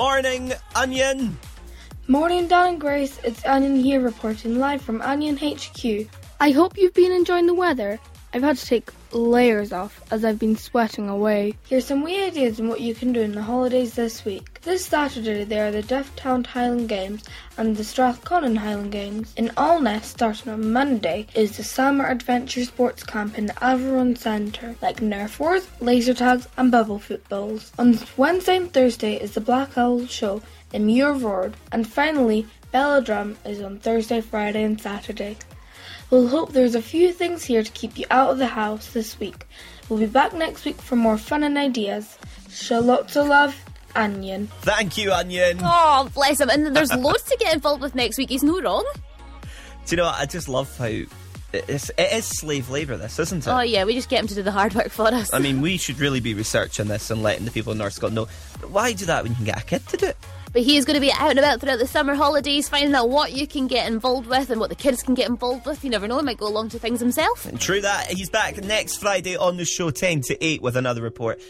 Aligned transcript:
Morning, 0.00 0.54
Onion. 0.74 1.36
Morning, 2.08 2.48
Dan 2.48 2.68
and 2.68 2.80
Grace. 2.80 3.20
It's 3.22 3.44
Onion 3.44 3.76
here 3.76 4.00
reporting 4.00 4.58
live 4.58 4.80
from 4.80 5.02
Onion 5.02 5.36
HQ. 5.36 6.08
I 6.40 6.52
hope 6.52 6.78
you've 6.78 6.94
been 6.94 7.12
enjoying 7.12 7.44
the 7.44 7.52
weather. 7.52 8.00
I've 8.32 8.42
had 8.42 8.58
to 8.58 8.66
take 8.66 8.90
layers 9.10 9.72
off 9.72 10.00
as 10.12 10.24
I've 10.24 10.38
been 10.38 10.56
sweating 10.56 11.08
away. 11.08 11.54
Here's 11.64 11.86
some 11.86 12.04
wee 12.04 12.22
ideas 12.22 12.60
on 12.60 12.68
what 12.68 12.80
you 12.80 12.94
can 12.94 13.12
do 13.12 13.20
in 13.20 13.32
the 13.32 13.42
holidays 13.42 13.94
this 13.94 14.24
week. 14.24 14.60
This 14.60 14.86
Saturday 14.86 15.42
there 15.42 15.66
are 15.66 15.72
the 15.72 15.82
Dufftown 15.82 16.46
Highland 16.46 16.88
Games 16.88 17.24
and 17.56 17.76
the 17.76 17.82
Strathconnell 17.82 18.56
Highland 18.56 18.92
Games. 18.92 19.32
In 19.36 19.48
Alness, 19.56 20.04
starting 20.04 20.52
on 20.52 20.72
Monday, 20.72 21.26
is 21.34 21.56
the 21.56 21.64
Summer 21.64 22.06
Adventure 22.06 22.64
Sports 22.64 23.02
Camp 23.02 23.36
in 23.36 23.46
the 23.46 23.64
Averon 23.64 24.14
Centre, 24.14 24.76
like 24.80 24.98
Nerf 24.98 25.40
wars, 25.40 25.66
laser 25.80 26.14
tags 26.14 26.46
and 26.56 26.70
bubble 26.70 27.00
footballs. 27.00 27.72
On 27.80 27.98
Wednesday 28.16 28.58
and 28.58 28.72
Thursday 28.72 29.14
is 29.14 29.32
the 29.32 29.40
Black 29.40 29.76
Isle 29.76 30.06
Show 30.06 30.40
in 30.72 30.86
Muir 30.86 31.10
of 31.10 31.24
Ord, 31.24 31.56
and 31.72 31.84
finally, 31.84 32.46
Belladrum 32.72 33.34
is 33.44 33.60
on 33.60 33.80
Thursday, 33.80 34.20
Friday 34.20 34.62
and 34.62 34.80
Saturday. 34.80 35.36
We'll 36.10 36.28
hope 36.28 36.52
there's 36.52 36.74
a 36.74 36.82
few 36.82 37.12
things 37.12 37.44
here 37.44 37.62
to 37.62 37.72
keep 37.72 37.98
you 37.98 38.06
out 38.10 38.30
of 38.30 38.38
the 38.38 38.46
house 38.46 38.92
this 38.92 39.18
week. 39.20 39.46
We'll 39.88 39.98
be 39.98 40.06
back 40.06 40.32
next 40.32 40.64
week 40.64 40.80
for 40.80 40.96
more 40.96 41.18
fun 41.18 41.42
and 41.42 41.56
ideas. 41.56 42.18
Show 42.48 42.80
lots 42.80 43.16
of 43.16 43.28
love, 43.28 43.56
Onion. 43.94 44.48
Thank 44.62 44.98
you, 44.98 45.12
Onion. 45.12 45.58
Oh, 45.62 46.08
bless 46.14 46.40
him. 46.40 46.50
And 46.50 46.74
there's 46.74 46.92
loads 46.96 47.22
to 47.24 47.36
get 47.38 47.54
involved 47.54 47.82
with 47.82 47.94
next 47.94 48.18
week. 48.18 48.30
He's 48.30 48.42
no 48.42 48.60
wrong. 48.60 48.84
Do 49.42 49.48
you 49.90 49.96
know 49.96 50.04
what? 50.04 50.18
I 50.18 50.26
just 50.26 50.48
love 50.48 50.76
how 50.76 50.90
it's, 51.52 51.90
it 51.90 52.12
is 52.12 52.24
slave 52.26 52.70
labour, 52.70 52.96
this, 52.96 53.18
isn't 53.18 53.46
it? 53.46 53.50
Oh, 53.50 53.60
yeah, 53.60 53.84
we 53.84 53.94
just 53.94 54.08
get 54.08 54.20
him 54.20 54.26
to 54.28 54.34
do 54.34 54.42
the 54.42 54.52
hard 54.52 54.74
work 54.74 54.90
for 54.90 55.08
us. 55.08 55.32
I 55.32 55.38
mean, 55.38 55.60
we 55.60 55.76
should 55.76 55.98
really 55.98 56.20
be 56.20 56.34
researching 56.34 56.88
this 56.88 57.10
and 57.10 57.22
letting 57.22 57.44
the 57.44 57.50
people 57.50 57.72
in 57.72 57.78
North 57.78 57.94
Scotland 57.94 58.16
know. 58.16 58.28
But 58.60 58.70
why 58.70 58.92
do 58.92 59.06
that 59.06 59.22
when 59.22 59.32
you 59.32 59.36
can 59.36 59.44
get 59.46 59.60
a 59.60 59.64
kid 59.64 59.86
to 59.88 59.96
do 59.96 60.06
it? 60.06 60.16
But 60.52 60.62
he 60.62 60.76
is 60.76 60.84
going 60.84 60.94
to 60.94 61.00
be 61.00 61.12
out 61.12 61.30
and 61.30 61.38
about 61.38 61.60
throughout 61.60 61.78
the 61.78 61.86
summer 61.86 62.14
holidays, 62.16 62.68
finding 62.68 62.92
out 62.94 63.08
what 63.08 63.32
you 63.32 63.46
can 63.46 63.68
get 63.68 63.86
involved 63.86 64.26
with 64.26 64.50
and 64.50 64.60
what 64.60 64.68
the 64.68 64.74
kids 64.74 65.00
can 65.00 65.14
get 65.14 65.28
involved 65.28 65.64
with. 65.64 65.84
You 65.84 65.90
never 65.90 66.08
know, 66.08 66.18
he 66.18 66.24
might 66.24 66.38
go 66.38 66.48
along 66.48 66.70
to 66.70 66.78
things 66.78 66.98
himself. 66.98 67.46
True 67.60 67.80
that. 67.80 68.08
He's 68.08 68.30
back 68.30 68.56
next 68.56 68.96
Friday 68.96 69.36
on 69.36 69.58
the 69.58 69.64
show, 69.64 69.90
10 69.90 70.22
to 70.22 70.44
8, 70.44 70.60
with 70.60 70.76
another 70.76 71.02
report. 71.02 71.40